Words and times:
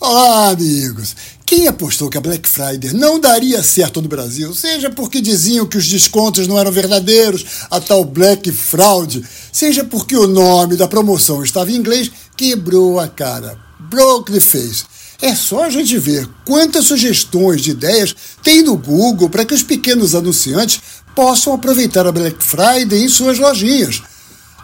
Olá, 0.00 0.50
amigos! 0.50 1.16
Quem 1.44 1.66
apostou 1.66 2.08
que 2.08 2.16
a 2.16 2.20
Black 2.20 2.48
Friday 2.48 2.92
não 2.92 3.18
daria 3.18 3.60
certo 3.64 4.00
no 4.00 4.06
Brasil, 4.06 4.54
seja 4.54 4.88
porque 4.88 5.20
diziam 5.20 5.66
que 5.66 5.76
os 5.76 5.88
descontos 5.88 6.46
não 6.46 6.56
eram 6.56 6.70
verdadeiros, 6.70 7.44
a 7.68 7.80
tal 7.80 8.04
Black 8.04 8.52
Fraud, 8.52 9.24
seja 9.52 9.82
porque 9.82 10.16
o 10.16 10.28
nome 10.28 10.76
da 10.76 10.86
promoção 10.86 11.42
estava 11.42 11.72
em 11.72 11.74
inglês, 11.74 12.12
quebrou 12.36 13.00
a 13.00 13.08
cara. 13.08 13.58
Broke 13.90 14.30
the 14.30 14.38
face. 14.38 14.84
É 15.20 15.34
só 15.34 15.64
a 15.64 15.70
gente 15.70 15.98
ver 15.98 16.28
quantas 16.46 16.84
sugestões 16.84 17.60
de 17.60 17.72
ideias 17.72 18.14
tem 18.40 18.62
no 18.62 18.76
Google 18.76 19.28
para 19.28 19.44
que 19.44 19.54
os 19.54 19.64
pequenos 19.64 20.14
anunciantes 20.14 20.80
possam 21.12 21.52
aproveitar 21.54 22.06
a 22.06 22.12
Black 22.12 22.36
Friday 22.40 23.02
em 23.02 23.08
suas 23.08 23.36
lojinhas 23.36 24.00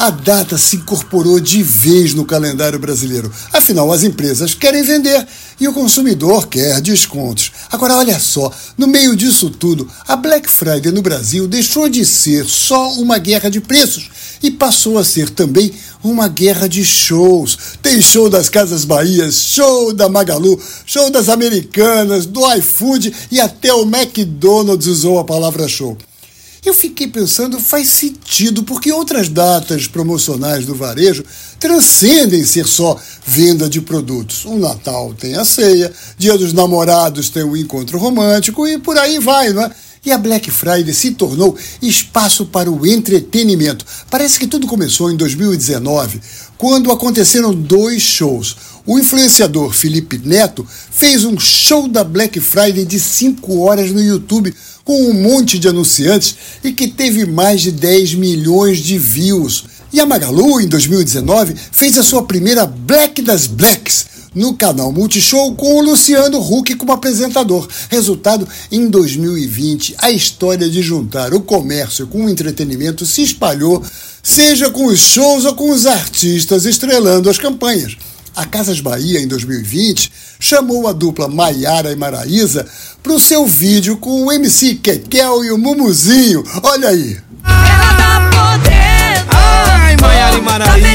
a 0.00 0.08
data 0.08 0.56
se 0.56 0.76
incorporou 0.76 1.38
de 1.38 1.62
vez 1.62 2.14
no 2.14 2.24
calendário 2.24 2.78
brasileiro. 2.78 3.30
Afinal, 3.52 3.92
as 3.92 4.02
empresas 4.02 4.54
querem 4.54 4.82
vender 4.82 5.26
e 5.60 5.68
o 5.68 5.74
consumidor 5.74 6.48
quer 6.48 6.80
descontos. 6.80 7.52
Agora, 7.70 7.96
olha 7.96 8.18
só, 8.18 8.50
no 8.78 8.86
meio 8.86 9.14
disso 9.14 9.50
tudo, 9.50 9.86
a 10.08 10.16
Black 10.16 10.50
Friday 10.50 10.90
no 10.90 11.02
Brasil 11.02 11.46
deixou 11.46 11.86
de 11.86 12.06
ser 12.06 12.46
só 12.46 12.94
uma 12.94 13.18
guerra 13.18 13.50
de 13.50 13.60
preços 13.60 14.08
e 14.42 14.50
passou 14.50 14.96
a 14.96 15.04
ser 15.04 15.28
também 15.28 15.70
uma 16.02 16.28
guerra 16.28 16.66
de 16.66 16.82
shows. 16.82 17.58
Tem 17.82 18.00
show 18.00 18.30
das 18.30 18.48
Casas 18.48 18.86
Bahia, 18.86 19.30
show 19.30 19.92
da 19.92 20.08
Magalu, 20.08 20.58
show 20.86 21.10
das 21.10 21.28
Americanas, 21.28 22.24
do 22.24 22.40
iFood 22.54 23.12
e 23.30 23.38
até 23.38 23.70
o 23.74 23.82
McDonald's 23.82 24.86
usou 24.86 25.18
a 25.18 25.24
palavra 25.24 25.68
show. 25.68 25.94
Eu 26.64 26.74
fiquei 26.74 27.08
pensando, 27.08 27.58
faz 27.58 27.88
sentido, 27.88 28.62
porque 28.62 28.92
outras 28.92 29.30
datas 29.30 29.86
promocionais 29.86 30.66
do 30.66 30.74
varejo 30.74 31.24
transcendem 31.58 32.44
ser 32.44 32.66
só 32.66 33.00
venda 33.26 33.66
de 33.66 33.80
produtos. 33.80 34.44
O 34.44 34.58
Natal 34.58 35.14
tem 35.14 35.36
a 35.36 35.44
ceia, 35.44 35.90
Dia 36.18 36.36
dos 36.36 36.52
Namorados 36.52 37.30
tem 37.30 37.42
o 37.42 37.56
encontro 37.56 37.98
romântico 37.98 38.68
e 38.68 38.78
por 38.78 38.98
aí 38.98 39.18
vai, 39.18 39.54
não 39.54 39.62
é? 39.62 39.70
E 40.04 40.10
a 40.10 40.18
Black 40.18 40.50
Friday 40.50 40.92
se 40.92 41.12
tornou 41.12 41.56
espaço 41.80 42.46
para 42.46 42.70
o 42.70 42.86
entretenimento. 42.86 43.84
Parece 44.10 44.38
que 44.38 44.46
tudo 44.46 44.66
começou 44.66 45.10
em 45.10 45.16
2019, 45.16 46.20
quando 46.56 46.90
aconteceram 46.90 47.54
dois 47.54 48.02
shows. 48.02 48.56
O 48.86 48.98
influenciador 48.98 49.72
Felipe 49.72 50.18
Neto 50.24 50.66
fez 50.90 51.24
um 51.24 51.38
show 51.38 51.86
da 51.86 52.02
Black 52.02 52.40
Friday 52.40 52.84
de 52.84 52.98
5 52.98 53.60
horas 53.60 53.90
no 53.90 54.00
YouTube 54.00 54.54
com 54.84 55.10
um 55.10 55.12
monte 55.12 55.58
de 55.58 55.68
anunciantes 55.68 56.36
e 56.64 56.72
que 56.72 56.88
teve 56.88 57.26
mais 57.26 57.60
de 57.60 57.70
10 57.70 58.14
milhões 58.14 58.78
de 58.78 58.98
views. 58.98 59.64
E 59.92 60.00
a 60.00 60.06
Magalu, 60.06 60.60
em 60.60 60.68
2019, 60.68 61.54
fez 61.70 61.98
a 61.98 62.02
sua 62.02 62.22
primeira 62.22 62.64
Black 62.64 63.20
das 63.22 63.46
Blacks 63.46 64.06
no 64.34 64.54
canal 64.54 64.92
Multishow 64.92 65.54
com 65.54 65.78
o 65.78 65.82
Luciano 65.82 66.38
Huck 66.38 66.74
como 66.76 66.92
apresentador. 66.92 67.68
Resultado, 67.88 68.48
em 68.70 68.88
2020, 68.88 69.96
a 69.98 70.10
história 70.10 70.68
de 70.68 70.80
juntar 70.82 71.34
o 71.34 71.40
comércio 71.40 72.06
com 72.06 72.24
o 72.24 72.30
entretenimento 72.30 73.04
se 73.04 73.22
espalhou, 73.22 73.82
seja 74.22 74.70
com 74.70 74.86
os 74.86 75.00
shows 75.00 75.44
ou 75.44 75.54
com 75.54 75.70
os 75.70 75.86
artistas 75.86 76.64
estrelando 76.64 77.28
as 77.28 77.38
campanhas. 77.38 77.96
A 78.34 78.46
Casas 78.46 78.80
Bahia, 78.80 79.20
em 79.20 79.26
2020, 79.28 80.12
chamou 80.38 80.86
a 80.88 80.92
dupla 80.92 81.28
Maiara 81.28 81.92
e 81.92 81.96
Maraísa 81.96 82.66
para 83.02 83.12
o 83.12 83.20
seu 83.20 83.46
vídeo 83.46 83.96
com 83.96 84.26
o 84.26 84.32
MC 84.32 84.76
Kekel 84.76 85.44
e 85.44 85.50
o 85.50 85.58
Mumuzinho. 85.58 86.44
Olha 86.62 86.88
aí. 86.88 87.18
Ela 87.44 87.94
tá 87.94 88.30
podendo. 88.30 89.30
Ai, 89.30 89.96
Maiara 89.96 90.36
e 90.36 90.42
Maraísa. 90.42 90.89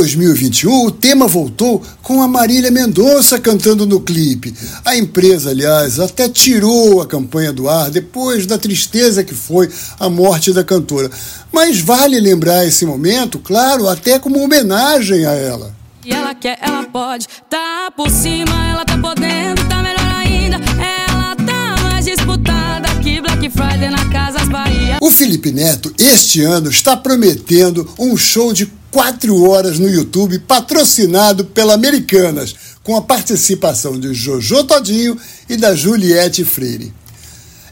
2021, 0.00 0.86
o 0.86 0.90
tema 0.90 1.26
voltou 1.26 1.82
com 2.02 2.22
a 2.22 2.28
Marília 2.28 2.70
Mendonça 2.70 3.38
cantando 3.38 3.84
no 3.84 4.00
clipe. 4.00 4.54
A 4.82 4.96
empresa, 4.96 5.50
aliás, 5.50 6.00
até 6.00 6.26
tirou 6.26 7.02
a 7.02 7.06
campanha 7.06 7.52
do 7.52 7.68
ar 7.68 7.90
depois 7.90 8.46
da 8.46 8.56
tristeza 8.56 9.22
que 9.22 9.34
foi 9.34 9.68
a 9.98 10.08
morte 10.08 10.54
da 10.54 10.64
cantora. 10.64 11.10
Mas 11.52 11.80
vale 11.80 12.18
lembrar 12.18 12.66
esse 12.66 12.86
momento, 12.86 13.38
claro, 13.38 13.86
até 13.88 14.18
como 14.18 14.42
homenagem 14.42 15.26
a 15.26 15.32
ela. 15.32 15.74
E 16.02 16.12
ela 16.12 16.34
quer, 16.34 16.58
ela 16.62 16.84
pode, 16.84 17.26
tá 17.50 17.92
por 17.94 18.08
cima, 18.08 18.70
ela 18.70 18.86
tá 18.86 18.96
podendo, 18.96 19.68
tá 19.68 19.82
melhor 19.82 20.14
ainda. 20.16 20.56
Ela 20.56 21.36
tá 21.36 21.76
mais 21.82 22.06
disputada 22.06 22.88
que 23.02 23.20
Black 23.20 23.50
Friday 23.50 23.90
na 23.90 24.08
Casas 24.10 24.48
Bahia. 24.48 24.96
O 25.02 25.10
Felipe 25.10 25.52
Neto, 25.52 25.92
este 25.98 26.42
ano, 26.42 26.70
está 26.70 26.96
prometendo 26.96 27.86
um 27.98 28.16
show 28.16 28.50
de 28.50 28.79
quatro 28.90 29.48
horas 29.48 29.78
no 29.78 29.88
YouTube, 29.88 30.38
patrocinado 30.40 31.44
pela 31.44 31.74
Americanas, 31.74 32.54
com 32.82 32.96
a 32.96 33.02
participação 33.02 33.98
de 33.98 34.12
Jojo 34.14 34.64
Todinho 34.64 35.16
e 35.48 35.56
da 35.56 35.74
Juliette 35.74 36.44
Freire. 36.44 36.92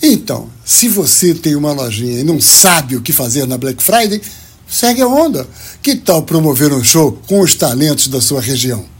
Então, 0.02 0.48
se 0.64 0.88
você 0.88 1.34
tem 1.34 1.56
uma 1.56 1.72
lojinha 1.72 2.20
e 2.20 2.24
não 2.24 2.40
sabe 2.40 2.96
o 2.96 3.02
que 3.02 3.12
fazer 3.12 3.46
na 3.46 3.58
Black 3.58 3.82
Friday, 3.82 4.20
segue 4.68 5.02
a 5.02 5.08
onda. 5.08 5.46
Que 5.82 5.96
tal 5.96 6.22
promover 6.22 6.72
um 6.72 6.84
show 6.84 7.20
com 7.26 7.40
os 7.40 7.54
talentos 7.54 8.08
da 8.08 8.20
sua 8.20 8.40
região? 8.40 8.97